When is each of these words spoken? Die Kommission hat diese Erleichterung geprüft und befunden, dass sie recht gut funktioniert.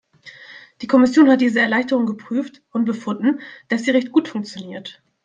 Die 0.81 0.87
Kommission 0.87 1.29
hat 1.29 1.41
diese 1.41 1.59
Erleichterung 1.61 2.07
geprüft 2.07 2.63
und 2.71 2.85
befunden, 2.85 3.39
dass 3.67 3.83
sie 3.83 3.91
recht 3.91 4.11
gut 4.11 4.27
funktioniert. 4.27 5.03